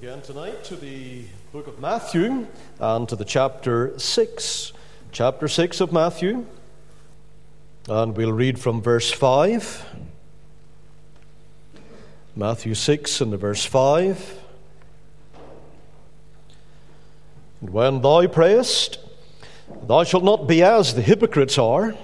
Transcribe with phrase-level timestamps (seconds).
[0.00, 2.46] again tonight to the book of Matthew
[2.78, 4.72] and to the chapter 6.
[5.10, 6.46] Chapter 6 of Matthew.
[7.88, 9.84] And we'll read from verse 5.
[12.36, 14.40] Matthew 6 and the verse 5.
[17.60, 19.00] And when thou prayest,
[19.82, 21.96] thou shalt not be as the hypocrites are,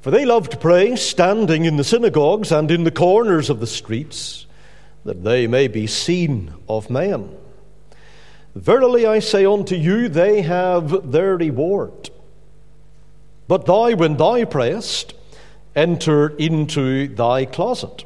[0.00, 3.66] for they love to pray standing in the synagogues and in the corners of the
[3.66, 4.46] streets
[5.04, 7.36] that they may be seen of men.
[8.54, 12.10] Verily I say unto you, they have their reward.
[13.48, 15.14] But thou, when thou prayest,
[15.74, 18.04] enter into thy closet.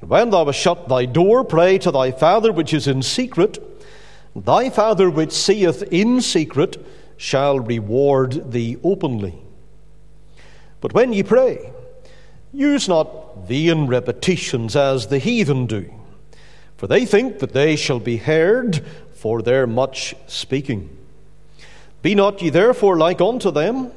[0.00, 3.58] When thou hast shut thy door, pray to thy Father which is in secret.
[4.34, 6.84] Thy Father which seeth in secret
[7.16, 9.34] shall reward thee openly.
[10.80, 11.72] But when ye pray,
[12.52, 15.97] use not vain repetitions as the heathen do
[16.78, 20.88] for they think that they shall be heard for their much speaking.
[22.02, 23.90] Be not ye therefore like unto them,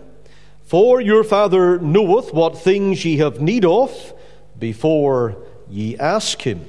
[0.65, 4.13] for your Father knoweth what things ye have need of
[4.57, 5.37] before
[5.69, 6.65] ye ask him.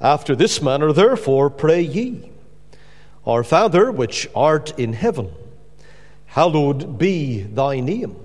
[0.00, 2.28] After this manner, therefore, pray ye
[3.24, 5.30] Our Father, which art in heaven,
[6.26, 8.16] hallowed be thy name.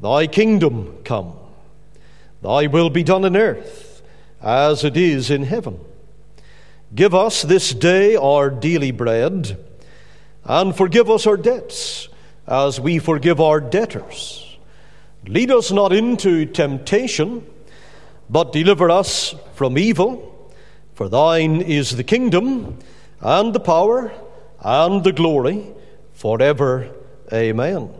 [0.00, 1.32] Thy kingdom come,
[2.40, 3.89] thy will be done in earth
[4.42, 5.78] as it is in heaven.
[6.94, 9.58] Give us this day our daily bread,
[10.44, 12.08] and forgive us our debts,
[12.46, 14.58] as we forgive our debtors.
[15.26, 17.46] Lead us not into temptation,
[18.28, 20.52] but deliver us from evil.
[20.94, 22.78] For thine is the kingdom,
[23.20, 24.12] and the power,
[24.60, 25.66] and the glory,
[26.12, 26.90] forever.
[27.32, 27.90] Amen.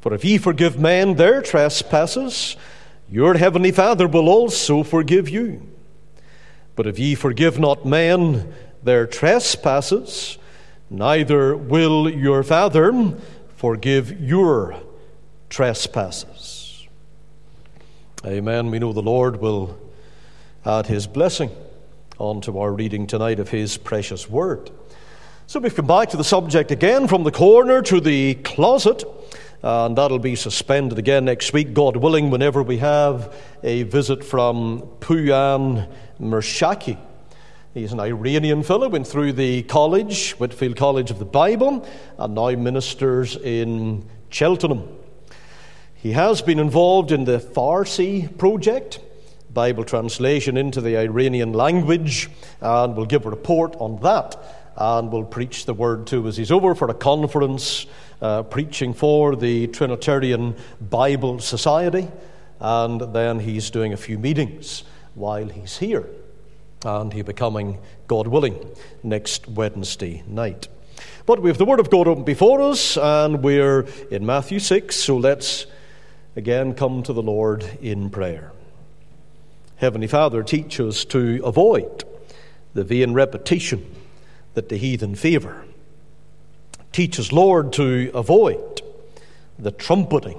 [0.00, 2.56] For if ye forgive men their trespasses,
[3.12, 5.68] your heavenly Father will also forgive you.
[6.74, 10.38] But if ye forgive not men their trespasses,
[10.88, 13.12] neither will your Father
[13.56, 14.76] forgive your
[15.50, 16.88] trespasses.
[18.24, 18.70] Amen.
[18.70, 19.78] We know the Lord will
[20.64, 21.50] add his blessing
[22.18, 24.70] onto our reading tonight of his precious word.
[25.46, 29.04] So we've come back to the subject again from the corner to the closet.
[29.62, 34.24] Uh, and that'll be suspended again next week, God willing, whenever we have a visit
[34.24, 35.88] from Puyan
[36.20, 36.98] Mershaki.
[37.72, 41.86] He's an Iranian fellow, went through the college, Whitefield College of the Bible,
[42.18, 44.88] and now ministers in Cheltenham.
[45.94, 48.98] He has been involved in the Farsi project,
[49.54, 52.28] Bible translation into the Iranian language,
[52.60, 56.36] and will give a report on that and will preach the word to us.
[56.36, 57.86] He's over for a conference
[58.20, 62.08] uh, preaching for the Trinitarian Bible Society,
[62.60, 64.84] and then he's doing a few meetings
[65.14, 66.08] while he's here.
[66.84, 68.58] And he'll be coming, God willing,
[69.02, 70.68] next Wednesday night.
[71.26, 74.94] But we have the Word of God open before us, and we're in Matthew 6,
[74.96, 75.66] so let's
[76.34, 78.52] again come to the Lord in prayer.
[79.76, 82.04] Heavenly Father, teach us to avoid
[82.74, 83.84] the vain repetition
[84.54, 85.64] that the heathen favour.
[86.92, 88.82] Teach us, Lord, to avoid
[89.58, 90.38] the trumpeting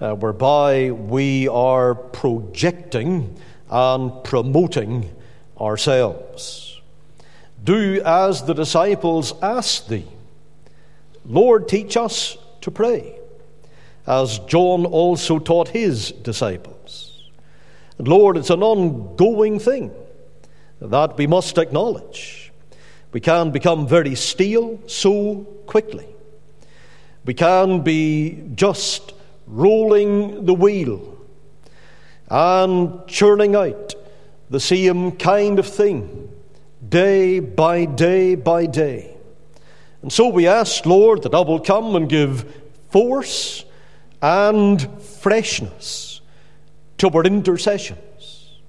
[0.00, 3.36] uh, whereby we are projecting
[3.70, 5.10] and promoting
[5.60, 6.80] ourselves.
[7.64, 10.06] Do as the disciples asked thee.
[11.24, 13.18] Lord, teach us to pray,
[14.06, 17.28] as John also taught his disciples.
[17.98, 19.90] Lord, it's an ongoing thing
[20.80, 22.45] that we must acknowledge.
[23.12, 26.06] We can become very stale so quickly.
[27.24, 29.14] We can be just
[29.46, 31.16] rolling the wheel
[32.28, 33.94] and churning out
[34.50, 36.30] the same kind of thing
[36.88, 39.16] day by day by day.
[40.02, 42.44] And so we ask, Lord, that I will come and give
[42.90, 43.64] force
[44.22, 46.20] and freshness
[46.98, 48.60] to our intercessions,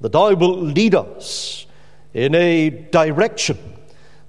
[0.00, 1.66] that I will lead us
[2.14, 3.58] in a direction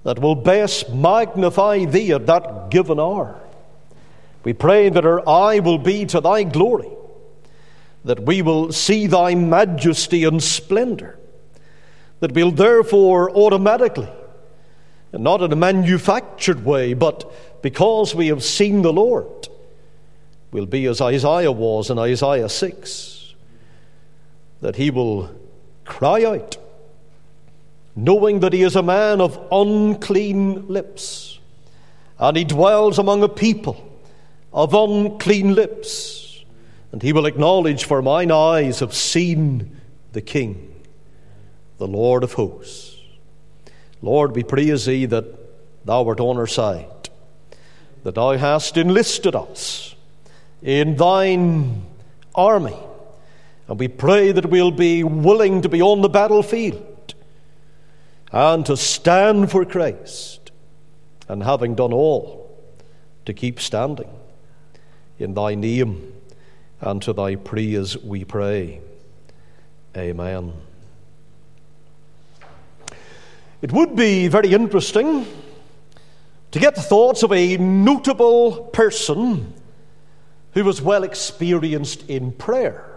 [0.04, 3.40] that will best magnify thee at that given hour.
[4.44, 6.90] We pray that our eye will be to thy glory,
[8.04, 11.18] that we will see thy majesty and splendor,
[12.20, 14.10] that we'll therefore automatically,
[15.12, 19.48] and not in a manufactured way, but because we have seen the Lord,
[20.50, 23.34] will be as Isaiah was in Isaiah 6,
[24.60, 25.30] that he will
[25.84, 26.58] cry out
[27.94, 31.38] knowing that he is a man of unclean lips,
[32.18, 34.00] and he dwells among a people
[34.52, 36.44] of unclean lips,
[36.90, 39.80] and he will acknowledge, For mine eyes have seen
[40.12, 40.74] the King,
[41.78, 42.96] the Lord of hosts.
[44.02, 45.24] Lord, we praise thee that
[45.84, 47.10] thou art on our side,
[48.02, 49.94] that thou hast enlisted us
[50.60, 51.82] in thine
[52.34, 52.76] army.
[53.68, 56.91] And we pray that we'll be willing to be on the battlefield
[58.32, 60.50] and to stand for Christ,
[61.28, 62.50] and having done all,
[63.26, 64.08] to keep standing.
[65.18, 66.12] In thy name
[66.80, 68.80] and to thy praise we pray.
[69.96, 70.52] Amen.
[73.60, 75.26] It would be very interesting
[76.50, 79.54] to get the thoughts of a notable person
[80.54, 82.91] who was well experienced in prayer.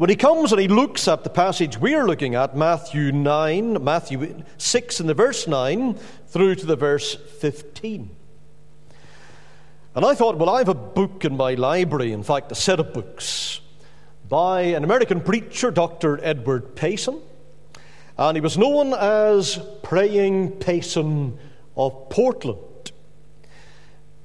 [0.00, 4.42] When he comes and he looks at the passage we're looking at, Matthew 9, Matthew
[4.56, 5.92] 6 in the verse 9
[6.28, 8.08] through to the verse 15.
[9.94, 12.80] And I thought, well, I have a book in my library, in fact, a set
[12.80, 13.60] of books
[14.26, 16.18] by an American preacher, Dr.
[16.24, 17.20] Edward Payson.
[18.16, 21.38] And he was known as Praying Payson
[21.76, 22.92] of Portland.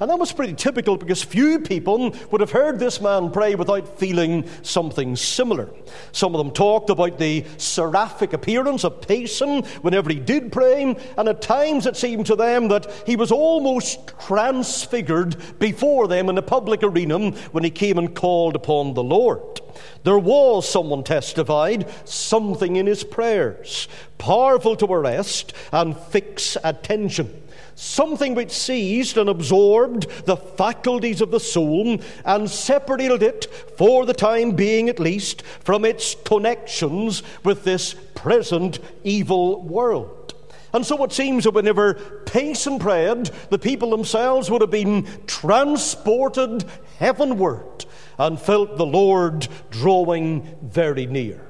[0.00, 3.98] And that was pretty typical because few people would have heard this man pray without
[3.98, 5.68] feeling something similar.
[6.12, 11.28] Some of them talked about the seraphic appearance of Payson whenever he did pray, and
[11.28, 16.42] at times it seemed to them that he was almost transfigured before them in the
[16.42, 19.60] public arena when he came and called upon the Lord.
[20.04, 27.42] There was, someone testified, something in his prayers, powerful to arrest and fix attention
[27.78, 33.46] something which seized and absorbed the faculties of the soul and separated it,
[33.76, 40.34] for the time being at least, from its connections with this present evil world.
[40.72, 41.94] And so it seems that whenever
[42.26, 46.64] Payson prayed, the people themselves would have been transported
[46.98, 47.86] heavenward
[48.18, 51.46] and felt the Lord drawing very near.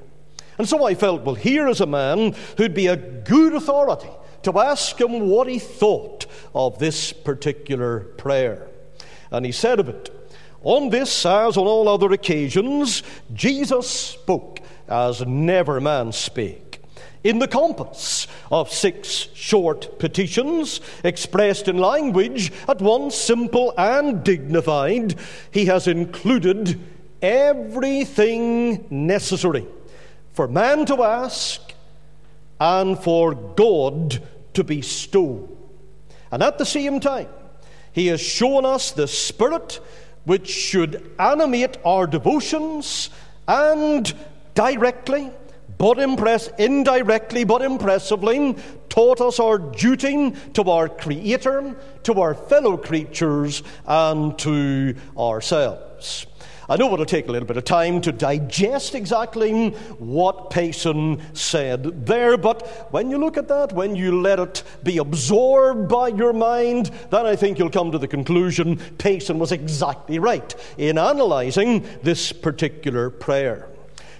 [0.59, 4.09] And so I felt, well, here is a man who'd be a good authority
[4.43, 8.67] to ask him what he thought of this particular prayer.
[9.31, 10.09] And he said of it,
[10.63, 13.03] On this, as on all other occasions,
[13.33, 16.81] Jesus spoke as never man spake.
[17.23, 25.15] In the compass of six short petitions, expressed in language at once simple and dignified,
[25.51, 26.79] he has included
[27.21, 29.67] everything necessary
[30.31, 31.68] for man to ask
[32.59, 34.21] and for God
[34.53, 35.49] to bestow.
[36.31, 37.27] And at the same time,
[37.91, 39.79] He has shown us the Spirit
[40.25, 43.09] which should animate our devotions
[43.47, 44.13] and
[44.53, 45.31] directly,
[45.77, 48.55] but impress indirectly, but impressively,
[48.89, 56.27] taught us our duty to our Creator, to our fellow creatures, and to ourselves.
[56.69, 62.05] I know it'll take a little bit of time to digest exactly what Payson said
[62.05, 66.31] there, but when you look at that, when you let it be absorbed by your
[66.31, 71.87] mind, then I think you'll come to the conclusion Payson was exactly right in analyzing
[72.03, 73.67] this particular prayer.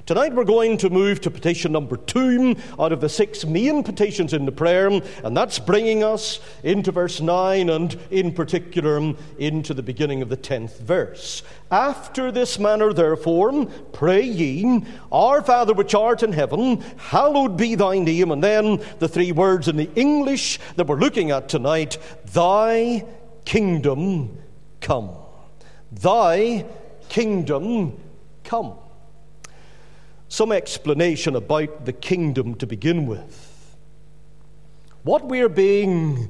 [0.10, 4.34] Tonight we're going to move to petition number two out of the six main petitions
[4.34, 9.84] in the prayer, and that's bringing us into verse 9 and in particular into the
[9.84, 11.44] beginning of the 10th verse.
[11.72, 18.00] After this manner, therefore, pray ye, Our Father which art in heaven, hallowed be thy
[18.00, 18.32] name.
[18.32, 21.98] And then the three words in the English that we're looking at tonight
[22.34, 23.06] Thy
[23.46, 24.38] kingdom
[24.82, 25.12] come.
[25.92, 26.66] Thy
[27.10, 28.00] kingdom
[28.44, 28.74] come
[30.30, 33.76] some explanation about the kingdom to begin with.
[35.04, 36.30] What we're being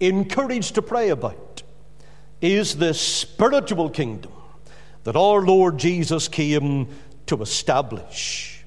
[0.00, 1.62] encouraged to pray about
[2.40, 4.32] is the spiritual kingdom
[5.04, 6.88] that our Lord Jesus came
[7.26, 8.64] to establish.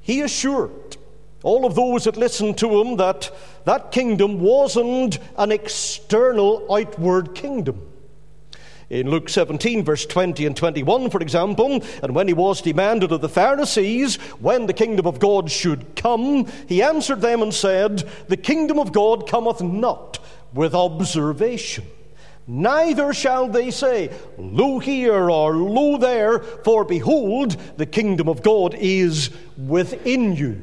[0.00, 0.96] He assured
[1.42, 3.30] all of those that listened to him that
[3.64, 7.88] that kingdom wasn't an external, outward kingdom.
[8.90, 13.22] In Luke 17, verse 20 and 21, for example, and when he was demanded of
[13.22, 18.36] the Pharisees when the kingdom of God should come, he answered them and said, The
[18.36, 20.18] kingdom of God cometh not
[20.52, 21.86] with observation.
[22.46, 28.74] Neither shall they say, Lo here or Lo there, for behold, the kingdom of God
[28.74, 30.62] is within you.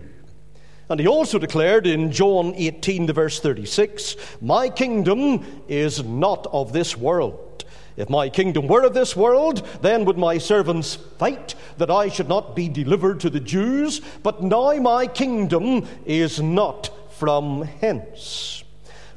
[0.90, 6.74] And he also declared in John 18, the verse 36, My kingdom is not of
[6.74, 7.64] this world.
[7.96, 12.30] If my kingdom were of this world, then would my servants fight that I should
[12.30, 14.02] not be delivered to the Jews.
[14.24, 18.64] But now my kingdom is not from hence.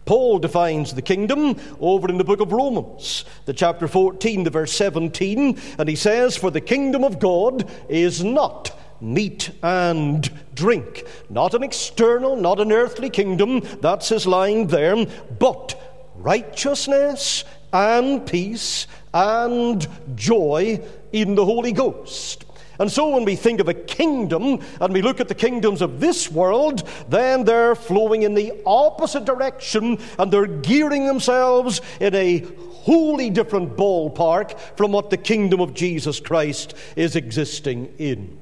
[0.05, 4.73] Paul defines the kingdom over in the book of Romans, the chapter 14, the verse
[4.73, 11.05] 17, and he says, For the kingdom of God is not meat and drink.
[11.29, 15.07] Not an external, not an earthly kingdom, that's his line there,
[15.39, 15.81] but
[16.17, 20.81] righteousness and peace and joy
[21.13, 22.45] in the Holy Ghost.
[22.79, 26.01] And so, when we think of a kingdom and we look at the kingdoms of
[26.01, 32.39] this world, then they're flowing in the opposite direction and they're gearing themselves in a
[32.83, 38.41] wholly different ballpark from what the kingdom of Jesus Christ is existing in.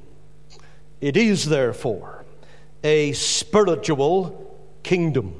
[1.00, 2.24] It is, therefore,
[2.84, 5.34] a spiritual kingdom.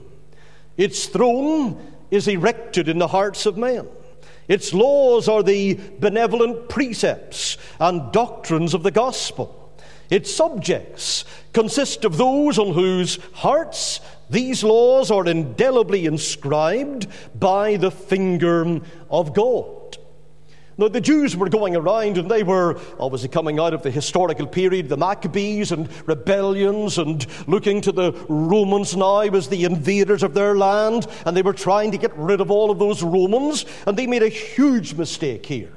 [0.76, 3.87] Its throne is erected in the hearts of men.
[4.50, 9.73] Its laws are the benevolent precepts and doctrines of the gospel.
[10.11, 17.07] Its subjects consist of those on whose hearts these laws are indelibly inscribed
[17.38, 19.79] by the finger of God.
[20.80, 24.46] Now, the Jews were going around and they were obviously coming out of the historical
[24.46, 30.32] period, the Maccabees and rebellions, and looking to the Romans now as the invaders of
[30.32, 33.94] their land, and they were trying to get rid of all of those Romans, and
[33.94, 35.70] they made a huge mistake here.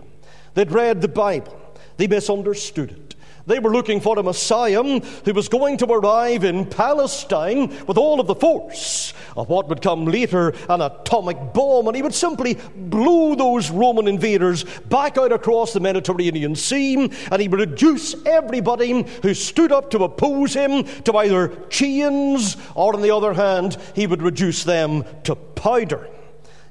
[0.54, 1.60] They'd read the Bible,
[1.98, 3.03] they misunderstood it.
[3.46, 8.22] They were looking for a Messiah who was going to arrive in Palestine with all
[8.22, 12.58] of the force of what would come later an atomic bomb, and he would simply
[12.76, 19.04] blow those Roman invaders back out across the Mediterranean Sea, and he would reduce everybody
[19.22, 24.08] who stood up to oppose him to either chains, or on the other hand, he
[24.08, 26.08] would reduce them to powder.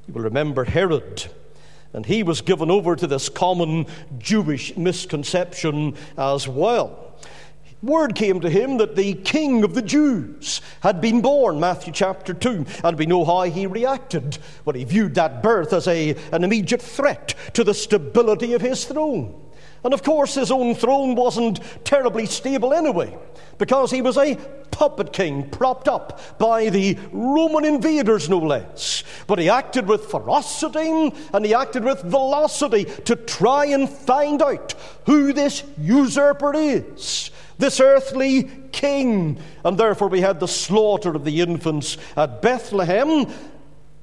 [0.06, 1.26] You will remember Herod
[1.92, 3.86] and he was given over to this common
[4.18, 7.12] Jewish misconception as well.
[7.82, 12.32] Word came to him that the king of the Jews had been born, Matthew chapter
[12.32, 14.38] 2, and we know how he reacted.
[14.64, 18.84] But he viewed that birth as a, an immediate threat to the stability of his
[18.84, 19.34] throne.
[19.84, 23.16] And of course, his own throne wasn't terribly stable anyway,
[23.58, 24.36] because he was a
[24.70, 29.04] puppet king propped up by the Roman invaders, no less.
[29.26, 34.74] But he acted with ferocity and he acted with velocity to try and find out
[35.06, 39.38] who this usurper is, this earthly king.
[39.64, 43.26] And therefore, we had the slaughter of the infants at Bethlehem,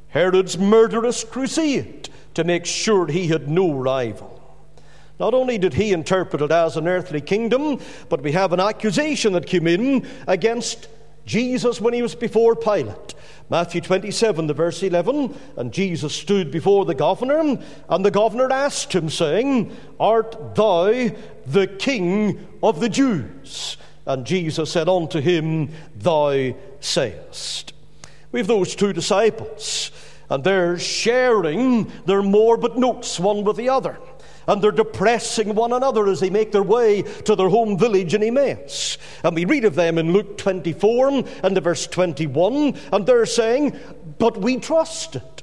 [0.10, 4.29] Herod's murderous crusade to make sure he had no rival.
[5.20, 9.34] Not only did he interpret it as an earthly kingdom, but we have an accusation
[9.34, 10.88] that came in against
[11.26, 13.14] Jesus when he was before Pilate.
[13.50, 17.60] Matthew 27, the verse 11, and Jesus stood before the governor,
[17.90, 21.10] and the governor asked him, saying, Art thou
[21.46, 23.78] the king of the Jews?
[24.06, 27.74] And Jesus said unto him, Thou sayest.
[28.32, 29.92] We have those two disciples,
[30.30, 34.00] and they're sharing their morbid notes one with the other
[34.50, 38.24] and they're depressing one another as they make their way to their home village in
[38.24, 38.98] Emmaus.
[39.24, 43.80] And we read of them in Luke 24 and the verse 21, and they're saying,
[44.18, 45.39] But we trusted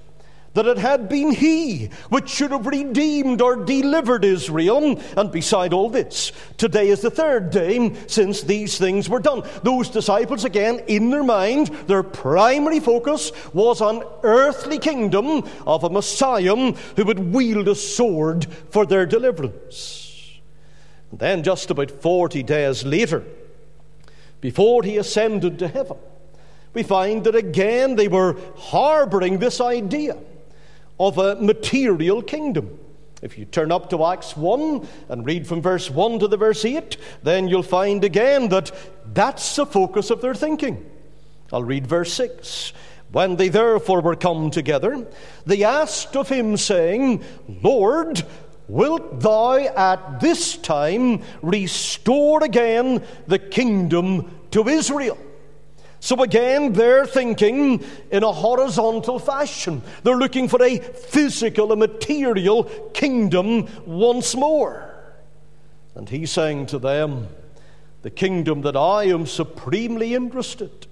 [0.57, 4.99] that it had been he which should have redeemed or delivered Israel.
[5.15, 9.43] And beside all this, today is the third day since these things were done.
[9.63, 15.91] Those disciples, again, in their mind, their primary focus was on earthly kingdom of a
[15.91, 20.41] Messiah who would wield a sword for their deliverance.
[21.11, 23.25] And then, just about 40 days later,
[24.41, 25.99] before he ascended to heaven,
[26.73, 30.17] we find that again they were harboring this idea
[30.99, 32.79] of a material kingdom.
[33.23, 36.65] If you turn up to Acts 1 and read from verse 1 to the verse
[36.65, 38.71] 8, then you'll find again that
[39.12, 40.88] that's the focus of their thinking.
[41.53, 42.73] I'll read verse 6.
[43.12, 45.07] When they therefore were come together,
[45.47, 47.25] they asked of him, saying,
[47.62, 48.23] Lord,
[48.69, 55.19] wilt thou at this time restore again the kingdom to Israel?
[56.00, 59.83] So again, they're thinking in a horizontal fashion.
[60.03, 64.95] They're looking for a physical, a material kingdom once more.
[65.95, 67.29] And he's saying to them,
[68.03, 70.87] The kingdom that I am supremely interested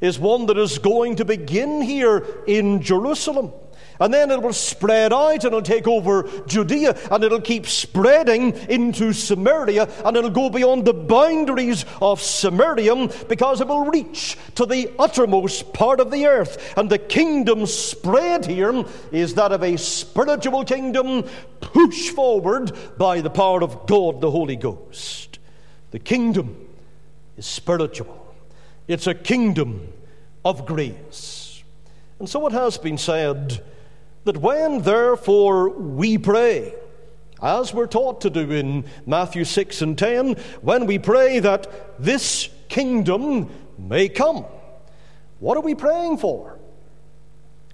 [0.00, 3.52] is one that is going to begin here in Jerusalem.
[4.00, 8.54] And then it will spread out and it'll take over Judea and it'll keep spreading
[8.68, 14.66] into Samaria and it'll go beyond the boundaries of Samaria because it will reach to
[14.66, 16.74] the uttermost part of the earth.
[16.76, 21.24] And the kingdom spread here is that of a spiritual kingdom
[21.60, 25.38] pushed forward by the power of God the Holy Ghost.
[25.90, 26.68] The kingdom
[27.36, 28.34] is spiritual,
[28.86, 29.92] it's a kingdom
[30.44, 31.62] of grace.
[32.18, 33.62] And so it has been said
[34.28, 36.74] that when therefore we pray,
[37.42, 42.50] as we're taught to do in Matthew 6 and 10, when we pray that this
[42.68, 44.44] kingdom may come,
[45.38, 46.58] what are we praying for?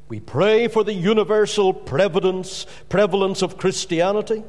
[0.07, 4.45] We pray for the universal prevalence, prevalence of Christianity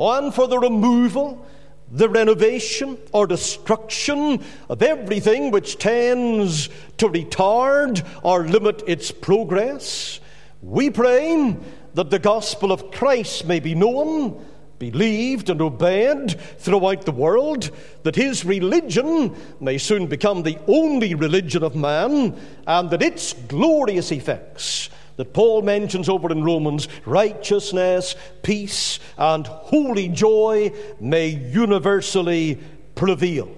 [0.00, 1.46] and for the removal,
[1.92, 10.18] the renovation or destruction of everything which tends to retard or limit its progress.
[10.62, 11.56] We pray
[11.94, 14.44] that the gospel of Christ may be known,
[14.78, 17.70] believed, and obeyed throughout the world,
[18.02, 22.36] that his religion may soon become the only religion of man,
[22.66, 30.08] and that its glorious effects that Paul mentions over in Romans righteousness, peace, and holy
[30.08, 32.58] joy may universally
[32.94, 33.50] prevail.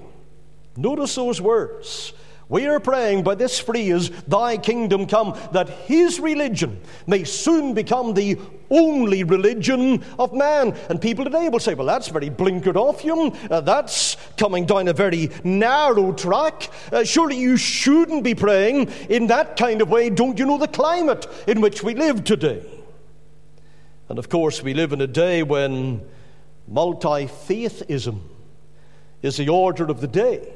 [0.76, 2.12] Notice those words
[2.48, 8.14] we are praying by this phrase, Thy kingdom come, that His religion may soon become
[8.14, 8.38] the
[8.70, 10.74] only religion of man.
[10.88, 13.32] And people today will say, Well, that's very blinkered off, you.
[13.50, 16.70] Uh, that's coming down a very narrow track.
[16.90, 20.08] Uh, surely you shouldn't be praying in that kind of way.
[20.08, 22.64] Don't you know the climate in which we live today?
[24.08, 26.00] And of course, we live in a day when
[26.66, 28.20] multi faithism
[29.20, 30.54] is the order of the day.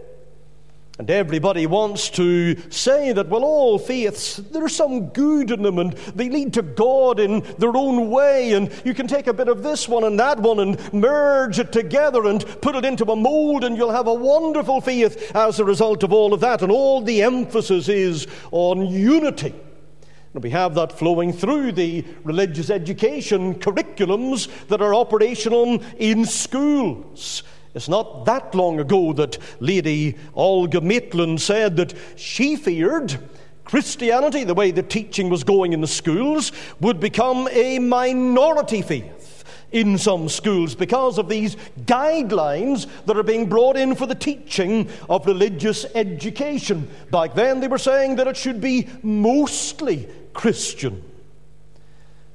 [0.99, 5.95] And everybody wants to say that, well, all faiths, there's some good in them and
[6.14, 8.53] they lead to God in their own way.
[8.53, 11.73] And you can take a bit of this one and that one and merge it
[11.73, 15.64] together and put it into a mold, and you'll have a wonderful faith as a
[15.64, 16.61] result of all of that.
[16.61, 19.55] And all the emphasis is on unity.
[20.35, 27.43] And we have that flowing through the religious education curriculums that are operational in schools.
[27.75, 33.19] It's not that long ago that Lady Olga Maitland said that she feared
[33.65, 39.45] Christianity, the way the teaching was going in the schools, would become a minority faith
[39.71, 41.57] in some schools because of these
[41.87, 46.89] guidelines that are being brought in for the teaching of religious education.
[47.11, 51.03] Back then, they were saying that it should be mostly Christian.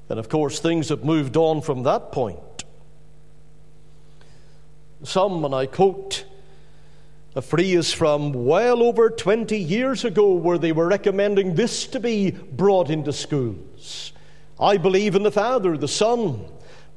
[0.10, 2.40] And of course, things have moved on from that point.
[5.04, 6.26] Some, and I quote
[7.36, 12.32] a phrase from well over 20 years ago where they were recommending this to be
[12.32, 14.12] brought into schools.
[14.60, 16.44] I believe in the Father, the Son,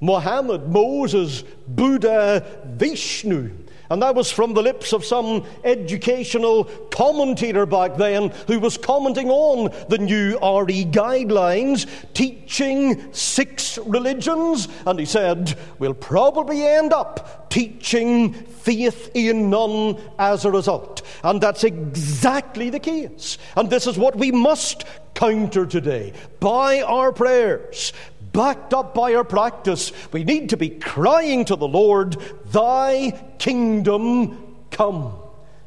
[0.01, 3.51] Muhammad, Moses, Buddha, Vishnu.
[3.91, 9.31] And that was from the lips of some educational commentator back then who was commenting
[9.31, 14.69] on the new RE guidelines, teaching six religions.
[14.87, 21.03] And he said, We'll probably end up teaching faith in none as a result.
[21.25, 23.39] And that's exactly the case.
[23.57, 27.93] And this is what we must counter today by our prayers,
[28.33, 32.17] backed up by our practice, we need to be crying to the Lord,
[32.47, 35.15] Thy kingdom come.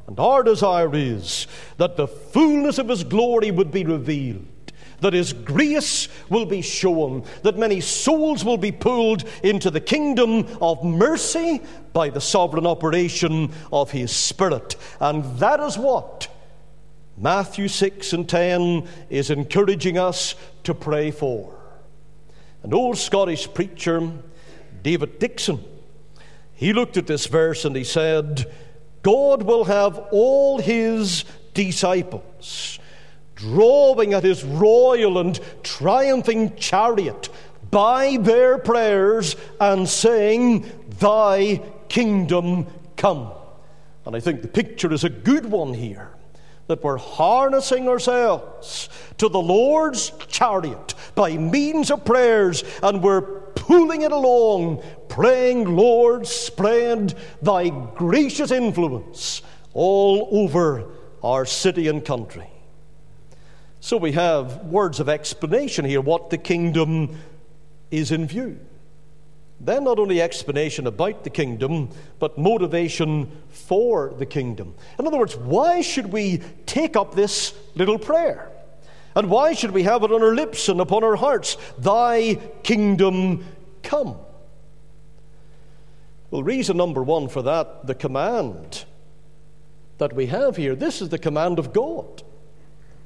[0.06, 1.46] And our desire is
[1.78, 4.46] that the fullness of His glory would be revealed,
[5.00, 10.46] that His grace will be shown, that many souls will be pulled into the kingdom
[10.60, 14.76] of mercy by the sovereign operation of His Spirit.
[15.00, 16.28] And that is what
[17.16, 21.53] Matthew 6 and 10 is encouraging us to pray for.
[22.64, 24.10] An old Scottish preacher,
[24.82, 25.62] David Dickson,
[26.54, 28.50] he looked at this verse and he said,
[29.02, 32.78] God will have all his disciples
[33.34, 37.28] drawing at his royal and triumphing chariot
[37.70, 40.64] by their prayers and saying,
[41.00, 43.30] Thy kingdom come.
[44.06, 46.13] And I think the picture is a good one here
[46.66, 53.22] that we're harnessing ourselves to the Lord's chariot by means of prayers, and we're
[53.54, 60.86] pulling it along, praying, Lord, spread thy gracious influence all over
[61.22, 62.48] our city and country.
[63.80, 67.18] So we have words of explanation here what the kingdom
[67.90, 68.58] is in view.
[69.60, 71.88] Then, not only explanation about the kingdom,
[72.18, 74.74] but motivation for the kingdom.
[74.98, 78.50] In other words, why should we take up this little prayer?
[79.16, 81.56] And why should we have it on our lips and upon our hearts?
[81.78, 83.44] Thy kingdom
[83.82, 84.16] come.
[86.30, 88.84] Well, reason number one for that, the command
[89.98, 92.24] that we have here, this is the command of God.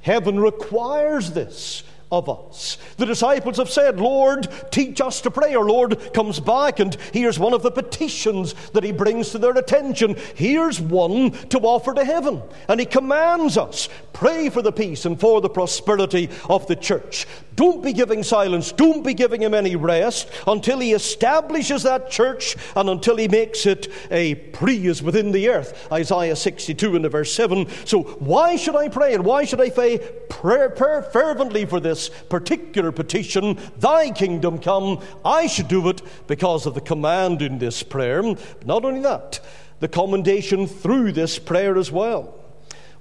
[0.01, 2.77] Heaven requires this of us.
[2.97, 5.53] The disciples have said, Lord, teach us to pray.
[5.53, 9.57] Our Lord comes back, and here's one of the petitions that he brings to their
[9.57, 10.15] attention.
[10.35, 12.41] Here's one to offer to heaven.
[12.67, 17.25] And he commands us pray for the peace and for the prosperity of the church.
[17.55, 22.55] Don't be giving silence, don't be giving him any rest until he establishes that church
[22.75, 25.87] and until he makes it a praise within the earth.
[25.91, 27.67] Isaiah 62 and verse 7.
[27.85, 31.98] So, why should I pray and why should I pray, pray fervently for this?
[31.99, 37.59] This particular petition, Thy kingdom come, I should do it because of the command in
[37.59, 38.23] this prayer.
[38.65, 39.39] Not only that,
[39.79, 42.35] the commendation through this prayer as well.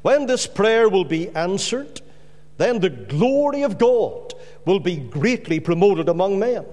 [0.02, 2.00] When this prayer will be answered,
[2.56, 4.34] then the glory of God
[4.64, 6.64] will be greatly promoted among men.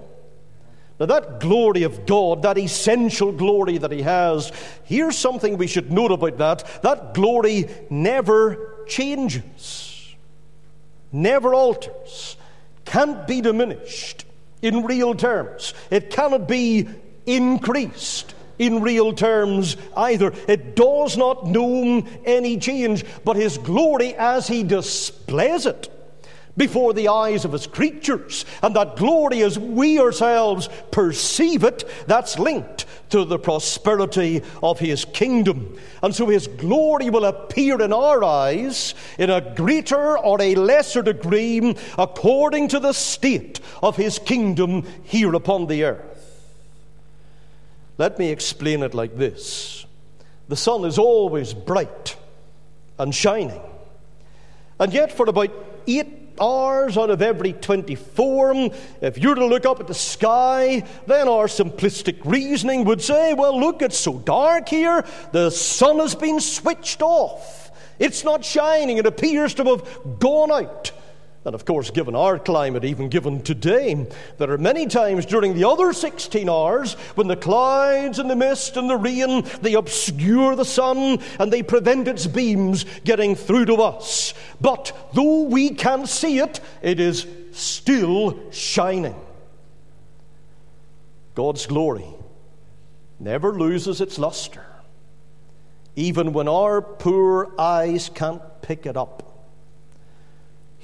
[0.98, 4.50] Now, that glory of God, that essential glory that He has,
[4.84, 6.82] here's something we should note about that.
[6.82, 9.85] That glory never changes
[11.12, 12.36] never alters,
[12.84, 14.24] can't be diminished
[14.62, 15.74] in real terms.
[15.90, 16.88] It cannot be
[17.26, 20.32] increased in real terms either.
[20.48, 25.90] It does not know any change, but His glory as He displays it
[26.56, 32.38] before the eyes of His creatures, and that glory as we ourselves perceive it, that's
[32.38, 35.78] linked to the prosperity of his kingdom.
[36.02, 41.02] And so his glory will appear in our eyes in a greater or a lesser
[41.02, 46.52] degree according to the state of his kingdom here upon the earth.
[47.98, 49.86] Let me explain it like this
[50.48, 52.16] the sun is always bright
[52.98, 53.60] and shining.
[54.78, 55.50] And yet, for about
[55.86, 58.70] eight hours out of every 24.
[59.00, 63.34] If you were to look up at the sky, then our simplistic reasoning would say,
[63.34, 67.70] well, look, it's so dark here, the sun has been switched off.
[67.98, 70.92] It's not shining, it appears to have gone out.
[71.46, 75.68] And of course, given our climate, even given today, there are many times during the
[75.68, 80.64] other 16 hours when the clouds and the mist and the rain, they obscure the
[80.64, 84.34] sun and they prevent its beams getting through to us.
[84.60, 89.14] But though we can't see it, it is still shining.
[91.36, 92.08] God's glory
[93.20, 94.66] never loses its luster,
[95.94, 99.25] even when our poor eyes can't pick it up.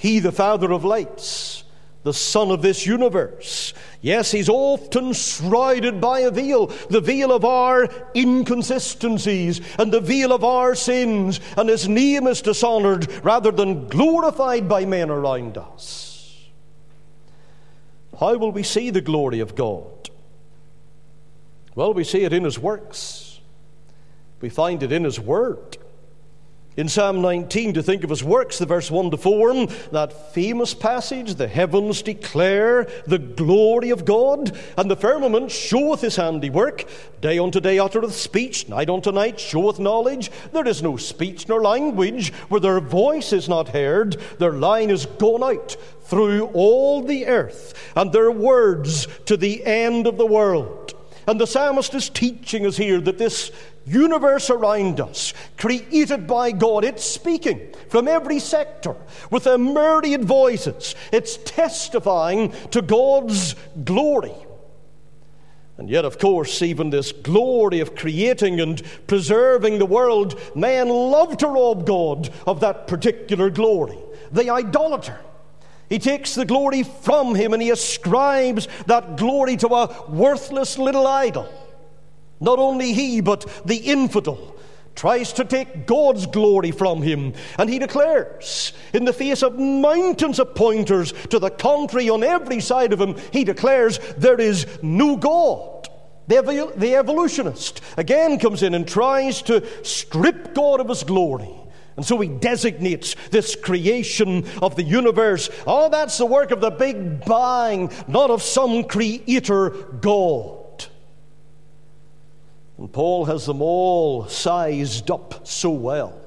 [0.03, 1.63] He, the Father of lights,
[2.03, 3.73] the Sun of this universe.
[4.01, 10.33] Yes, he's often shrouded by a veil, the veil of our inconsistencies and the veil
[10.33, 16.51] of our sins, and his name is dishonored rather than glorified by men around us.
[18.19, 20.11] How will we see the glory of God?
[21.77, 23.39] Well, we see it in his works,
[24.41, 25.79] we find it in his word.
[26.75, 30.73] In Psalm 19, to think of his works, the verse 1 to 4, that famous
[30.73, 36.87] passage, the heavens declare the glory of God, and the firmament showeth his handiwork.
[37.21, 40.31] Day unto day uttereth speech, night unto night showeth knowledge.
[40.53, 44.17] There is no speech nor language where their voice is not heard.
[44.39, 50.07] Their line is gone out through all the earth, and their words to the end
[50.07, 50.95] of the world.
[51.27, 53.53] And the psalmist is teaching us here that this
[53.85, 58.97] universe around us, created by God, it's speaking from every sector
[59.31, 60.95] with a myriad voices.
[61.13, 64.35] It's testifying to God's glory.
[65.79, 71.37] And yet, of course, even this glory of creating and preserving the world, man love
[71.39, 73.99] to rob God of that particular glory.
[74.31, 75.19] The idolater.
[75.89, 81.07] He takes the glory from him and he ascribes that glory to a worthless little
[81.07, 81.49] idol.
[82.43, 84.57] Not only he, but the infidel
[84.95, 87.33] tries to take God's glory from him.
[87.57, 92.61] And he declares, in the face of mountains of pointers to the contrary on every
[92.61, 95.89] side of him, he declares, there is no God.
[96.27, 101.51] The, the evolutionist again comes in and tries to strip God of his glory.
[101.97, 105.51] And so he designates this creation of the universe.
[105.67, 110.62] Oh, that's the work of the Big Bang, not of some creator God.
[112.83, 116.21] And Paul has them all sized up so well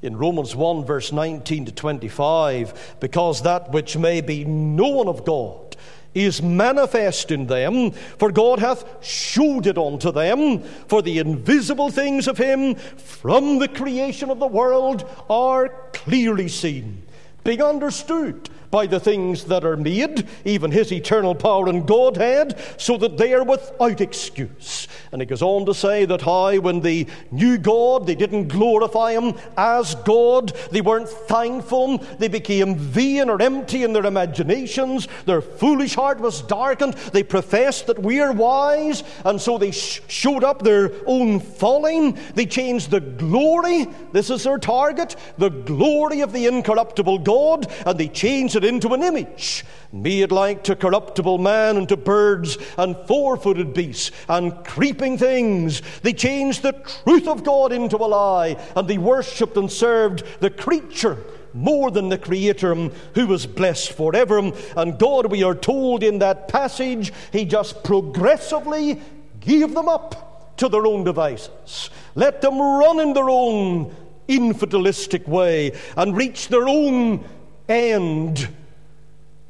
[0.00, 5.76] in Romans 1, verse 19 to 25, because that which may be known of God
[6.14, 10.62] is manifest in them, for God hath shewed it unto them.
[10.62, 17.02] For the invisible things of Him from the creation of the world are clearly seen,
[17.44, 22.96] being understood by the things that are made, even his eternal power and Godhead, so
[22.98, 24.88] that they are without excuse.
[25.12, 29.12] And he goes on to say that how, when they knew God, they didn't glorify
[29.12, 35.40] him as God, they weren't thankful, they became vain or empty in their imaginations, their
[35.40, 40.44] foolish heart was darkened, they professed that we are wise, and so they sh- showed
[40.44, 46.32] up their own folly, they changed the glory, this is their target, the glory of
[46.32, 51.76] the incorruptible God, and they changed it into an image, made like to corruptible man
[51.76, 55.82] and to birds and four footed beasts and creeping things.
[56.02, 56.72] They changed the
[57.04, 61.18] truth of God into a lie, and they worshipped and served the creature
[61.54, 62.74] more than the Creator
[63.14, 64.38] who was blessed forever.
[64.76, 69.00] And God, we are told in that passage, He just progressively
[69.40, 71.90] gave them up to their own devices.
[72.14, 73.94] Let them run in their own
[74.28, 77.24] infidelistic way and reach their own
[77.68, 78.48] end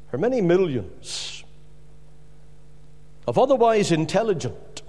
[0.09, 1.43] for many millions
[3.27, 4.81] of otherwise intelligent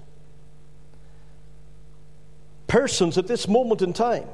[2.67, 4.27] persons at this moment in time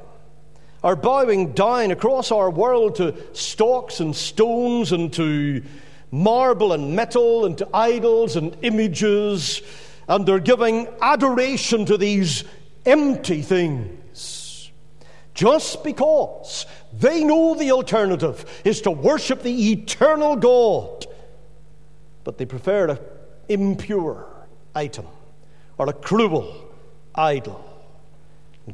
[0.84, 5.62] are bowing down across our world to stocks and stones and to
[6.12, 9.62] marble and metal and to idols and images,
[10.08, 12.44] and they're giving adoration to these
[12.86, 13.92] empty things
[15.38, 21.06] just because they know the alternative is to worship the eternal God,
[22.24, 23.00] but they prefer an
[23.48, 24.26] impure
[24.74, 25.06] item
[25.78, 26.72] or a cruel
[27.14, 27.64] idol.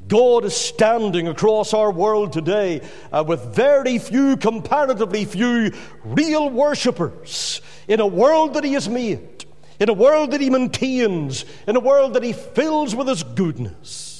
[0.08, 5.73] God is standing across our world today uh, with very few, comparatively few,
[6.06, 9.43] real worshippers in a world that He has made,
[9.82, 14.12] in a world that He maintains, in a world that He fills with His goodness.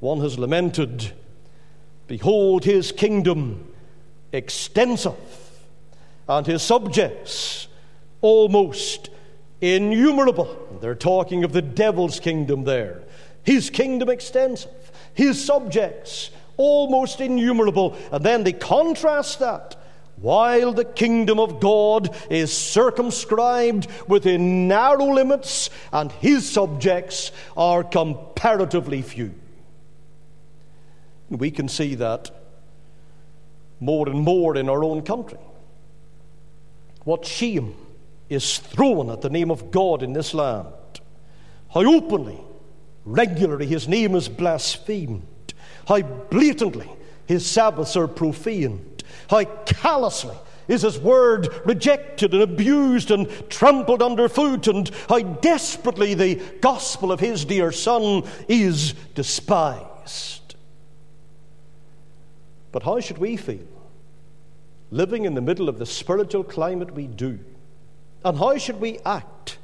[0.00, 1.12] One has lamented
[2.06, 3.72] Behold, his kingdom
[4.32, 5.14] extensive,
[6.28, 7.68] and his subjects
[8.20, 9.10] almost
[9.60, 10.78] innumerable.
[10.80, 13.02] They're talking of the devil's kingdom there.
[13.44, 17.96] His kingdom extensive, his subjects almost innumerable.
[18.10, 19.76] And then they contrast that.
[20.16, 29.00] While the kingdom of God is circumscribed within narrow limits, and his subjects are comparatively
[29.00, 29.32] few.
[31.30, 32.30] We can see that
[33.78, 35.38] more and more in our own country.
[37.04, 37.74] What shame
[38.28, 40.66] is thrown at the name of God in this land.
[41.72, 42.38] How openly,
[43.04, 45.54] regularly his name is blasphemed.
[45.86, 46.90] How blatantly
[47.26, 49.04] his Sabbaths are profaned.
[49.28, 50.36] How callously
[50.68, 57.18] is his word rejected and abused and trampled underfoot, and how desperately the gospel of
[57.18, 60.39] his dear Son is despised.
[62.72, 63.66] But how should we feel
[64.90, 67.38] living in the middle of the spiritual climate we do?
[68.24, 69.58] And how should we act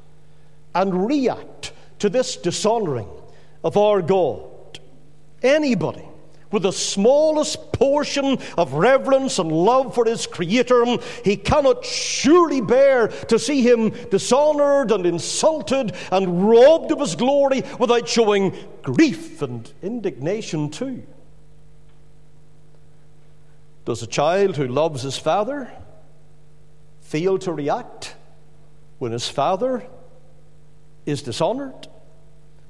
[0.73, 3.09] and react to this dishonoring
[3.63, 4.79] of our God?
[5.43, 6.03] Anybody
[6.51, 13.09] with the smallest portion of reverence and love for his Creator, he cannot surely bear
[13.09, 19.71] to see him dishonored and insulted and robbed of his glory without showing grief and
[19.81, 21.03] indignation too.
[23.87, 25.71] Does a child who loves his father
[26.99, 28.15] fail to react
[28.99, 29.87] when his father
[31.05, 31.87] is dishonored?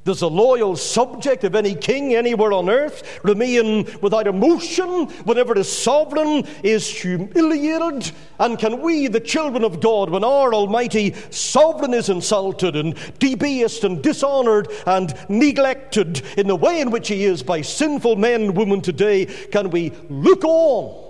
[0.05, 5.75] Does a loyal subject of any king anywhere on earth remain without emotion whenever his
[5.75, 8.11] sovereign is humiliated?
[8.37, 13.83] And can we, the children of God, when our Almighty sovereign is insulted and debased
[13.83, 18.55] and dishonored and neglected in the way in which he is by sinful men and
[18.55, 21.06] women today, can we look on?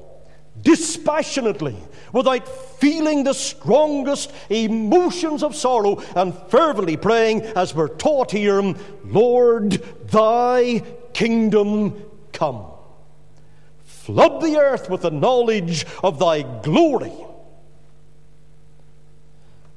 [0.61, 1.75] Dispassionately,
[2.13, 2.47] without
[2.79, 8.61] feeling the strongest emotions of sorrow, and fervently praying, as we're taught here,
[9.05, 9.73] Lord,
[10.09, 12.01] thy kingdom
[12.33, 12.65] come.
[13.85, 17.13] Flood the earth with the knowledge of thy glory.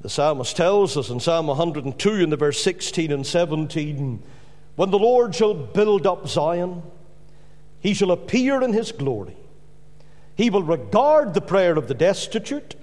[0.03, 4.23] The psalmist tells us in Psalm 102 in the verse 16 and 17
[4.77, 6.83] when the Lord shall build up Zion,
[7.81, 9.37] he shall appear in his glory.
[10.41, 12.75] He will regard the prayer of the destitute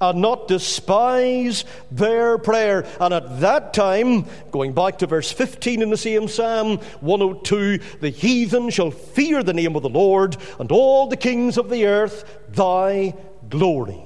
[0.00, 2.88] and not despise their prayer.
[2.98, 8.10] And at that time, going back to verse 15 in the same Psalm 102, the
[8.10, 12.24] heathen shall fear the name of the Lord, and all the kings of the earth
[12.48, 13.14] thy
[13.48, 14.02] glory.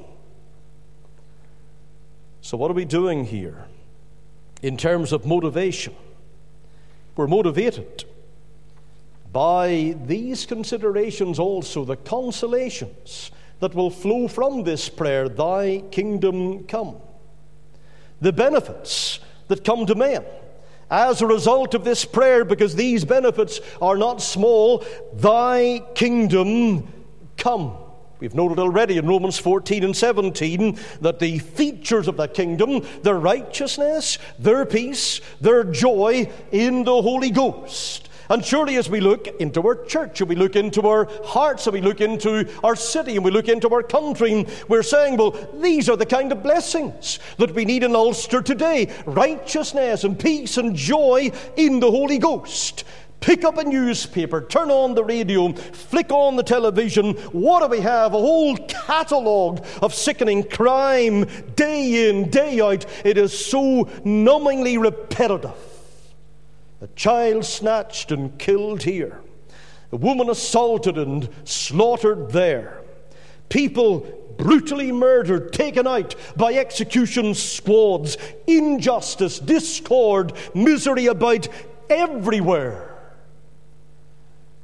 [2.42, 3.64] So, what are we doing here
[4.60, 5.94] in terms of motivation?
[7.16, 8.04] We're motivated
[9.38, 16.96] by these considerations also, the consolations that will flow from this prayer Thy kingdom come.
[18.20, 20.24] The benefits that come to men
[20.90, 26.92] as a result of this prayer, because these benefits are not small, Thy kingdom
[27.36, 27.76] come.
[28.18, 33.20] We've noted already in Romans 14 and 17 that the features of that kingdom, their
[33.20, 38.07] righteousness, their peace, their joy in the Holy Ghost.
[38.30, 41.74] And surely, as we look into our church, and we look into our hearts, and
[41.74, 45.88] we look into our city, and we look into our country, we're saying, well, these
[45.88, 50.76] are the kind of blessings that we need in Ulster today righteousness and peace and
[50.76, 52.84] joy in the Holy Ghost.
[53.20, 57.14] Pick up a newspaper, turn on the radio, flick on the television.
[57.32, 58.14] What do we have?
[58.14, 62.86] A whole catalogue of sickening crime day in, day out.
[63.04, 65.67] It is so numbingly repetitive.
[66.80, 69.20] A child snatched and killed here,
[69.90, 72.82] a woman assaulted and slaughtered there,
[73.48, 81.48] people brutally murdered, taken out by execution squads, injustice, discord, misery about
[81.90, 82.84] everywhere.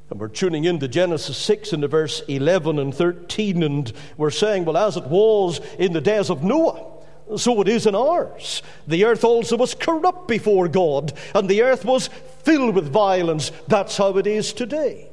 [0.09, 4.77] And we're tuning into Genesis 6 into verse 11 and 13, and we're saying, well,
[4.77, 6.94] as it was in the days of Noah,
[7.37, 8.61] so it is in ours.
[8.87, 12.07] The earth also was corrupt before God, and the earth was
[12.43, 13.51] filled with violence.
[13.67, 15.09] That's how it is today.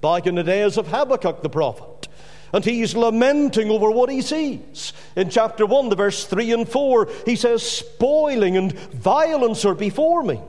[0.00, 2.08] Back in the days of Habakkuk the prophet,
[2.52, 4.92] and he's lamenting over what he sees.
[5.16, 10.22] In chapter 1, the verse 3 and 4, he says, Spoiling and violence are before
[10.22, 10.40] me.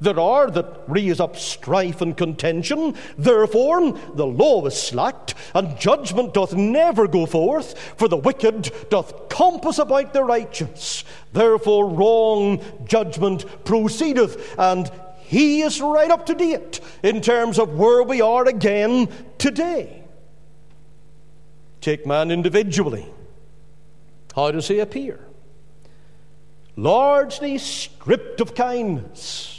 [0.00, 2.94] There are that raise up strife and contention.
[3.16, 9.28] Therefore, the law is slacked, and judgment doth never go forth, for the wicked doth
[9.28, 11.04] compass about the righteous.
[11.32, 18.02] Therefore, wrong judgment proceedeth, and he is right up to date in terms of where
[18.02, 20.04] we are again today.
[21.80, 23.06] Take man individually.
[24.34, 25.18] How does he appear?
[26.76, 29.57] Largely stripped of kindness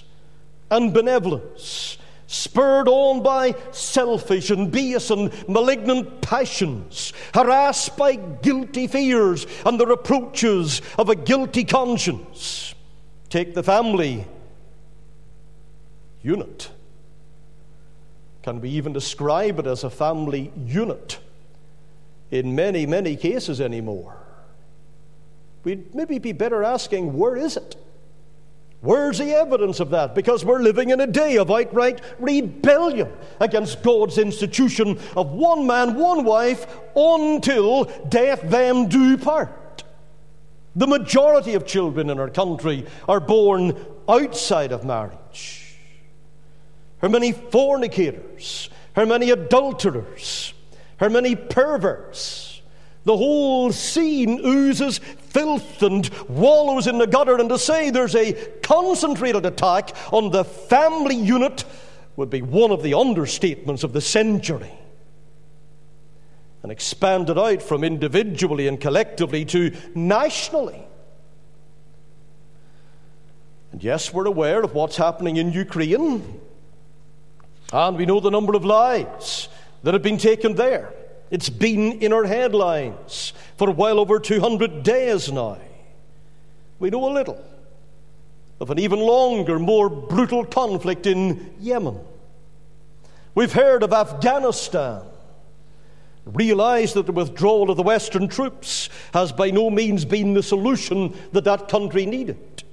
[0.71, 9.47] and benevolence, spurred on by selfish and base and malignant passions, harassed by guilty fears
[9.65, 12.75] and the reproaches of a guilty conscience.
[13.29, 14.25] Take the family
[16.21, 16.69] unit.
[18.41, 21.19] Can we even describe it as a family unit
[22.31, 24.15] in many, many cases anymore?
[25.63, 27.75] We'd maybe be better asking, where is it?
[28.81, 30.15] Where's the evidence of that?
[30.15, 33.11] Because we're living in a day of outright rebellion
[33.41, 36.65] against God's institution of one man, one wife,
[36.95, 39.83] until death them do part.
[40.77, 43.75] The majority of children in our country are born
[44.07, 45.75] outside of marriage.
[47.01, 48.69] How many fornicators?
[48.95, 50.53] How many adulterers?
[50.97, 52.61] How many perverts?
[53.03, 58.33] The whole scene oozes filth and wallows in the gutter, and to say there's a
[58.61, 61.65] concentrated attack on the family unit
[62.15, 64.73] would be one of the understatements of the century.
[66.61, 70.83] And expanded out from individually and collectively to nationally.
[73.71, 76.41] And yes, we're aware of what's happening in Ukraine,
[77.71, 79.47] and we know the number of lives
[79.83, 80.93] that have been taken there.
[81.31, 85.57] It's been in our headlines for well over 200 days now.
[86.79, 87.43] We know a little
[88.59, 91.99] of an even longer, more brutal conflict in Yemen.
[93.35, 95.03] We've heard of Afghanistan.
[96.25, 101.15] Realize that the withdrawal of the Western troops has by no means been the solution
[101.31, 102.63] that that country needed.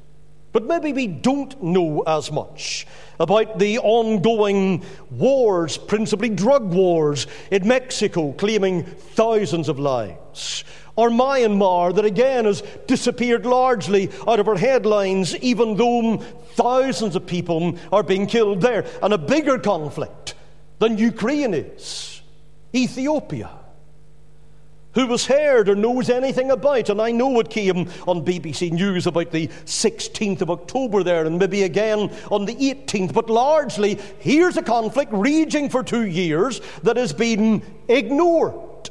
[0.57, 2.87] But maybe we don't know as much
[3.21, 10.65] about the ongoing wars, principally drug wars, in Mexico, claiming thousands of lives.
[10.97, 16.17] Or Myanmar, that again has disappeared largely out of our headlines, even though
[16.55, 18.87] thousands of people are being killed there.
[19.03, 20.37] And a bigger conflict
[20.79, 22.23] than Ukraine is
[22.75, 23.51] Ethiopia
[24.97, 26.89] who was heard or knows anything about.
[26.89, 31.39] And I know it came on BBC News about the 16th of October there, and
[31.39, 33.13] maybe again on the 18th.
[33.13, 38.91] But largely, here's a conflict raging for two years that has been ignored.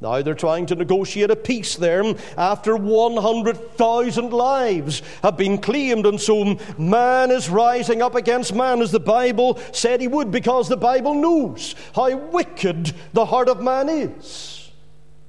[0.00, 6.20] Now they're trying to negotiate a peace there after 100,000 lives have been claimed, and
[6.20, 10.76] so man is rising up against man as the Bible said he would because the
[10.76, 14.53] Bible knows how wicked the heart of man is.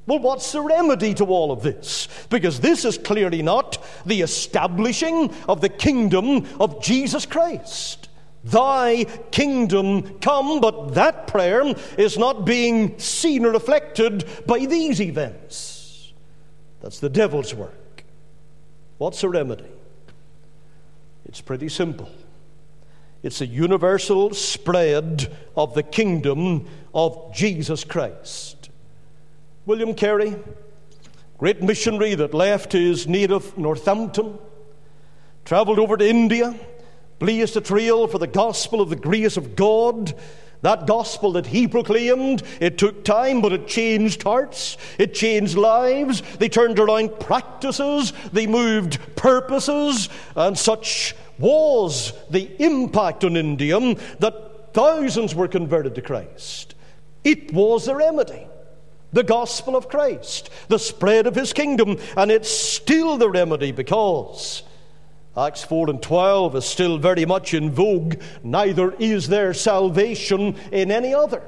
[0.07, 2.07] Well, what's the remedy to all of this?
[2.29, 8.09] Because this is clearly not the establishing of the kingdom of Jesus Christ.
[8.43, 16.13] Thy kingdom come, but that prayer is not being seen or reflected by these events.
[16.81, 18.03] That's the devil's work.
[18.99, 19.65] What's the remedy?
[21.25, 22.09] It's pretty simple.
[23.23, 28.54] It's a universal spread of the kingdom of Jesus Christ.
[29.65, 30.35] William Carey,
[31.37, 34.37] great missionary that left his native Northampton,
[35.43, 36.55] traveled over to India
[37.19, 40.13] blazed a trail for the gospel of the grace of God.
[40.61, 44.77] That gospel that he proclaimed, it took time, but it changed hearts.
[44.97, 46.21] It changed lives.
[46.37, 48.13] They turned around practices.
[48.33, 50.09] They moved purposes.
[50.35, 53.79] And such was the impact on India
[54.19, 56.75] that thousands were converted to Christ.
[57.23, 58.47] It was the remedy.
[59.15, 64.61] The gospel of Christ, the spread of his kingdom, and it's still the remedy because
[65.37, 68.15] Acts 4 and 12 is still very much in vogue.
[68.43, 71.41] Neither is there salvation in any other.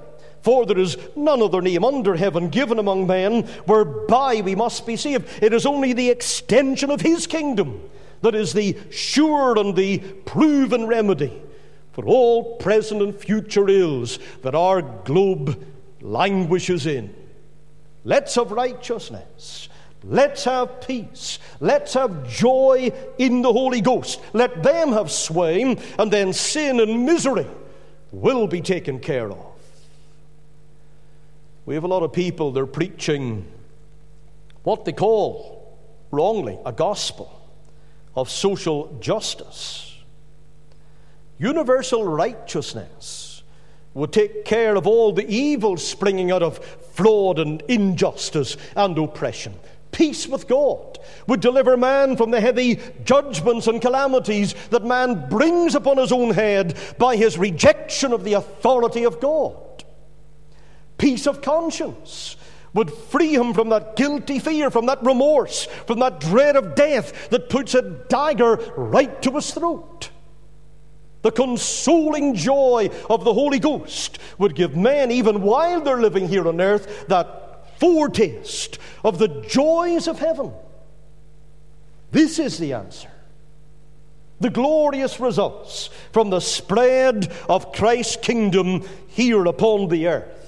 [0.43, 4.95] For there is none other name under heaven given among men whereby we must be
[4.95, 5.27] saved.
[5.43, 7.81] It is only the extension of his kingdom
[8.21, 11.33] that is the sure and the proven remedy
[11.91, 15.61] for all present and future ills that our globe
[15.99, 17.13] languishes in.
[18.07, 19.67] Let's have righteousness.
[20.01, 21.39] Let's have peace.
[21.59, 24.21] Let's have joy in the Holy Ghost.
[24.31, 27.45] Let them have sway, and then sin and misery
[28.13, 29.45] will be taken care of.
[31.65, 33.45] We have a lot of people, they're preaching
[34.63, 35.77] what they call,
[36.09, 37.29] wrongly, a gospel
[38.15, 39.97] of social justice.
[41.39, 43.26] Universal righteousness
[43.97, 49.53] would take care of all the evils springing out of fraud and injustice and oppression
[49.97, 55.73] peace with God, would deliver man from the heavy judgments and calamities that man brings
[55.73, 59.83] upon his own head by his rejection of the authority of God.
[60.99, 62.35] Peace of conscience
[62.75, 67.29] would free him from that guilty fear, from that remorse, from that dread of death
[67.29, 70.11] that puts a dagger right to his throat.
[71.27, 76.47] The consoling joy of the Holy Ghost would give men, even while they're living here
[76.47, 80.53] on earth, that foretaste of the joys of heaven.
[82.11, 83.11] This is the answer.
[84.39, 90.46] The glorious results from the spread of Christ's kingdom here upon the earth.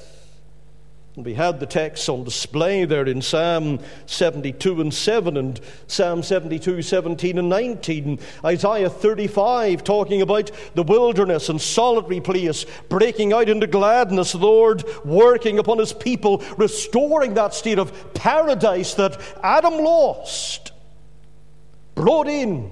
[1.20, 6.24] And we had the text on display there in Psalm 72 and 7 and Psalm
[6.24, 8.20] 72, 17 and 19.
[8.46, 14.86] Isaiah 35 talking about the wilderness and solitary place, breaking out into gladness, the Lord
[15.04, 20.72] working upon his people, restoring that state of paradise that Adam lost,
[21.96, 22.72] brought in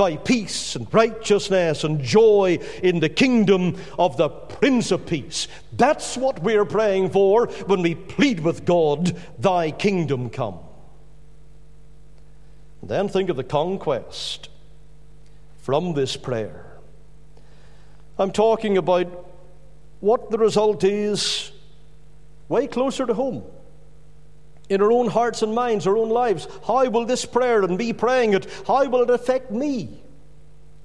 [0.00, 5.46] by peace and righteousness and joy in the kingdom of the Prince of Peace.
[5.80, 10.58] That's what we're praying for when we plead with God, Thy kingdom come.
[12.82, 14.50] And then think of the conquest
[15.62, 16.76] from this prayer.
[18.18, 19.06] I'm talking about
[20.00, 21.50] what the result is
[22.50, 23.42] way closer to home
[24.68, 26.46] in our own hearts and minds, our own lives.
[26.66, 29.98] How will this prayer and me praying it, how will it affect me?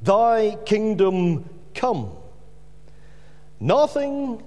[0.02, 2.16] Thy kingdom come.
[3.60, 4.41] Nothing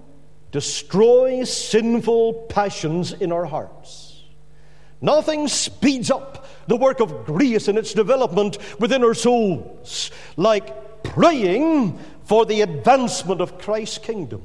[0.58, 4.24] destroys sinful passions in our hearts.
[5.00, 11.96] Nothing speeds up the work of grace and its development within our souls like praying
[12.24, 14.42] for the advancement of Christ's kingdom.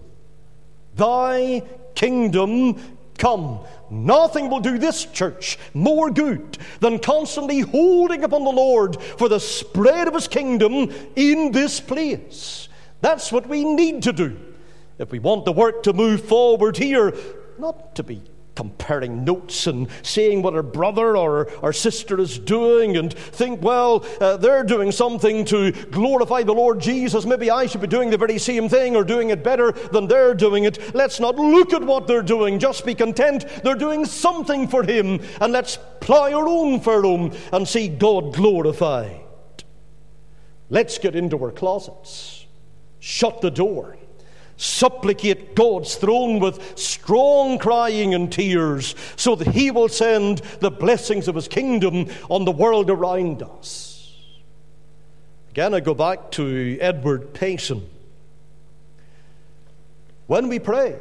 [0.96, 1.64] Thy
[1.96, 2.76] kingdom
[3.18, 3.62] come.
[3.90, 9.40] Nothing will do this church more good than constantly holding upon the Lord for the
[9.40, 12.70] spread of His kingdom in this place.
[13.02, 14.53] That's what we need to do
[15.00, 17.14] if we want the work to move forward here,
[17.58, 18.22] not to be
[18.56, 24.06] comparing notes and seeing what our brother or our sister is doing and think, well,
[24.22, 27.26] uh, they're doing something to glorify the Lord Jesus.
[27.26, 30.36] Maybe I should be doing the very same thing or doing it better than they're
[30.36, 30.94] doing it.
[30.94, 32.60] Let's not look at what they're doing.
[32.60, 37.68] Just be content they're doing something for Him and let's ply our own furrow and
[37.68, 39.22] see God glorified.
[40.70, 42.46] Let's get into our closets,
[43.00, 43.98] shut the door
[44.58, 51.28] supplicate God's throne with strong crying and tears so that He will send the blessings
[51.28, 54.16] of His kingdom on the world around us.
[55.52, 57.88] Again, I go back to Edward Payson.
[60.28, 61.00] When we pray,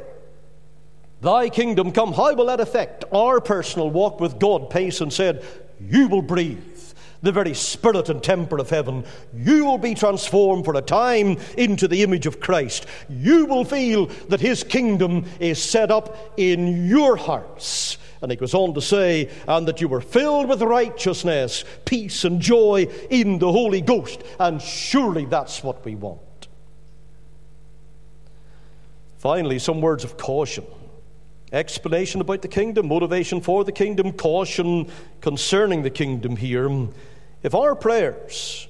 [1.23, 4.69] Thy kingdom come, how will that affect our personal walk with God?
[4.69, 5.45] Payson said,
[5.79, 6.72] You will breathe
[7.23, 9.03] the very spirit and temper of heaven.
[9.33, 12.85] You will be transformed for a time into the image of Christ.
[13.09, 17.97] You will feel that His kingdom is set up in your hearts.
[18.21, 22.39] And he goes on to say, and that you were filled with righteousness, peace, and
[22.39, 24.23] joy in the Holy Ghost.
[24.39, 26.47] And surely that's what we want.
[29.17, 30.65] Finally, some words of caution
[31.53, 36.67] explanation about the kingdom, motivation for the kingdom, caution concerning the kingdom here.
[37.43, 38.67] If our prayers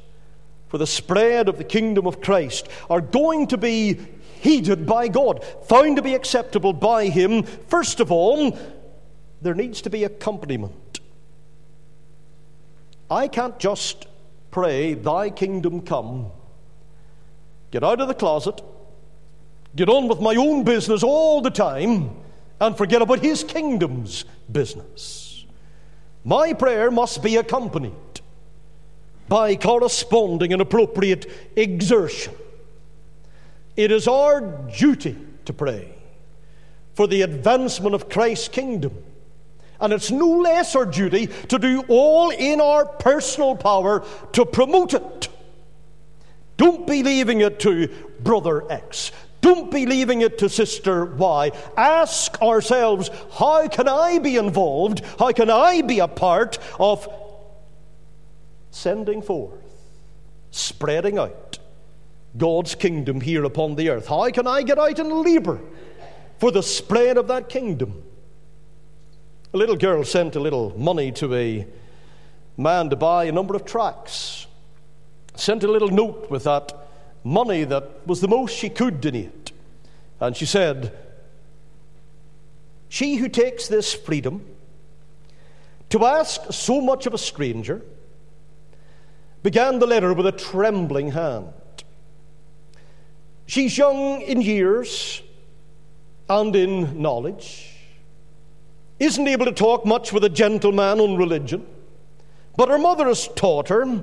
[0.68, 4.00] for the spread of the kingdom of Christ are going to be
[4.42, 8.58] heeded by God, found to be acceptable by Him, first of all,
[9.42, 11.00] there needs to be accompaniment.
[13.12, 14.08] I can't just
[14.50, 16.32] pray, Thy kingdom come,
[17.70, 18.60] get out of the closet,
[19.76, 22.16] get on with my own business all the time,
[22.60, 25.46] and forget about His kingdom's business.
[26.24, 27.94] My prayer must be accompanied
[29.28, 32.34] by corresponding and appropriate exertion.
[33.76, 34.42] It is our
[34.78, 35.96] duty to pray
[36.94, 38.94] for the advancement of Christ's kingdom.
[39.80, 44.94] And it's no less our duty to do all in our personal power to promote
[44.94, 45.30] it.
[46.58, 47.90] Don't be leaving it to
[48.22, 49.12] brother X.
[49.42, 51.52] Don't be leaving it to sister Y.
[51.76, 55.04] Ask ourselves, how can I be involved?
[55.20, 57.10] How can I be a part of
[58.74, 59.62] sending forth,
[60.50, 61.60] spreading out
[62.36, 64.08] God's kingdom here upon the earth.
[64.08, 65.62] How can I get out and labor
[66.40, 68.04] for the spread of that kingdom?
[69.54, 71.68] A little girl sent a little money to a
[72.58, 74.48] man to buy a number of tracts.
[75.36, 76.74] Sent a little note with that
[77.24, 79.52] money that was the most she could in it.
[80.20, 80.98] And she said,
[82.90, 84.44] She who takes this freedom
[85.90, 87.84] to ask so much of a stranger
[89.44, 91.50] began the letter with a trembling hand.
[93.46, 95.22] She's young in years
[96.30, 97.70] and in knowledge,
[99.00, 101.66] isn't able to talk much with a gentleman on religion,
[102.56, 104.02] but her mother has taught her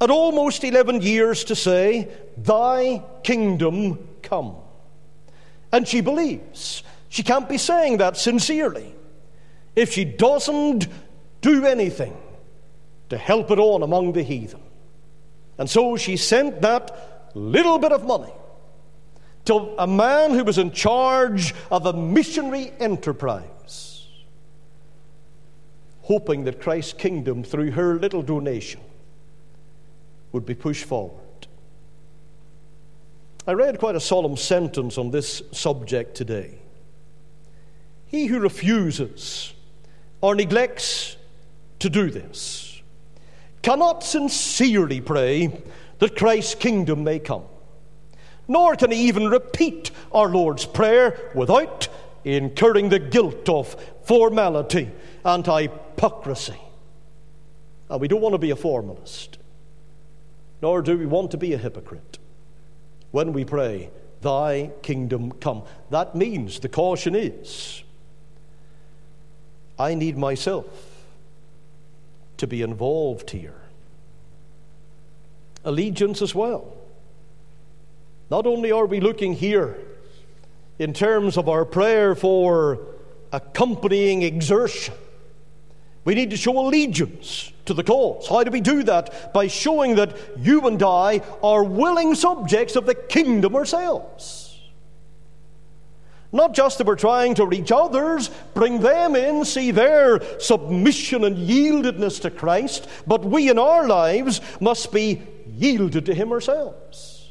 [0.00, 4.54] at almost 11 years to say, Thy kingdom come.
[5.72, 6.84] And she believes.
[7.08, 8.94] She can't be saying that sincerely
[9.74, 10.86] if she doesn't
[11.40, 12.16] do anything
[13.10, 14.62] to help it on among the heathen.
[15.58, 18.32] And so she sent that little bit of money
[19.44, 24.06] to a man who was in charge of a missionary enterprise,
[26.02, 28.80] hoping that Christ's kingdom, through her little donation,
[30.32, 31.20] would be pushed forward.
[33.46, 36.58] I read quite a solemn sentence on this subject today.
[38.06, 39.52] He who refuses
[40.20, 41.16] or neglects
[41.80, 42.69] to do this
[43.62, 45.62] cannot sincerely pray
[45.98, 47.44] that Christ's kingdom may come.
[48.48, 51.88] Nor can he even repeat our Lord's Prayer without
[52.24, 54.90] incurring the guilt of formality
[55.24, 56.60] and hypocrisy.
[57.88, 59.38] And we don't want to be a formalist,
[60.62, 62.18] nor do we want to be a hypocrite.
[63.10, 63.90] When we pray,
[64.20, 67.82] Thy kingdom come, that means the caution is
[69.78, 70.66] I need myself
[72.40, 73.60] to be involved here.
[75.64, 76.76] Allegiance as well.
[78.30, 79.76] Not only are we looking here
[80.78, 82.78] in terms of our prayer for
[83.32, 84.94] accompanying exertion,
[86.04, 88.26] we need to show allegiance to the cause.
[88.26, 89.34] How do we do that?
[89.34, 94.49] By showing that you and I are willing subjects of the kingdom ourselves.
[96.32, 101.36] Not just that we're trying to reach others, bring them in, see their submission and
[101.36, 105.22] yieldedness to Christ, but we in our lives must be
[105.56, 107.28] yielded to Him ourselves.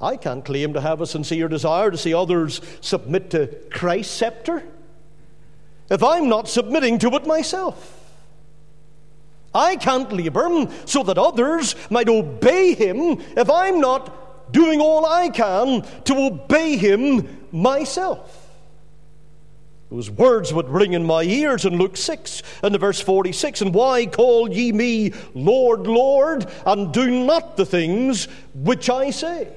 [0.00, 4.64] I can't claim to have a sincere desire to see others submit to Christ's scepter
[5.90, 7.96] if I'm not submitting to it myself.
[9.54, 15.28] I can't labor so that others might obey Him if I'm not doing all I
[15.28, 18.48] can to obey him myself.
[19.90, 23.60] Those words would ring in my ears in Luke 6 and the verse 46.
[23.62, 29.48] And why call ye me Lord, Lord, and do not the things which I say?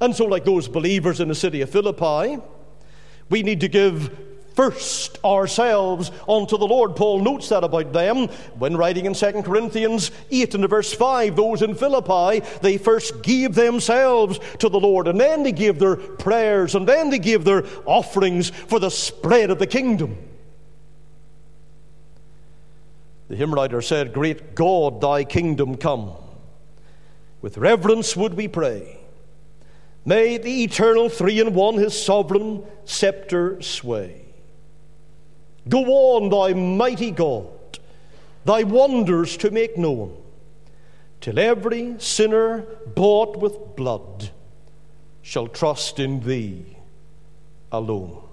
[0.00, 2.40] And so, like those believers in the city of Philippi,
[3.28, 4.16] we need to give
[4.56, 6.96] first ourselves unto the Lord.
[6.96, 8.26] Paul notes that about them
[8.58, 11.36] when writing in 2 Corinthians 8 and verse 5.
[11.36, 15.96] Those in Philippi, they first gave themselves to the Lord, and then they gave their
[15.96, 20.16] prayers, and then they gave their offerings for the spread of the kingdom.
[23.28, 26.12] The hymn writer said, Great God, thy kingdom come.
[27.42, 29.00] With reverence would we pray.
[30.04, 34.25] May the eternal three in one his sovereign scepter sway.
[35.68, 37.46] Go on, thy mighty God,
[38.44, 40.16] thy wonders to make known,
[41.20, 42.62] till every sinner
[42.94, 44.30] bought with blood
[45.22, 46.76] shall trust in thee
[47.72, 48.25] alone.